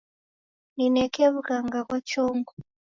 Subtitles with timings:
[0.75, 2.51] Nineke w'ughanga ghwa chongo.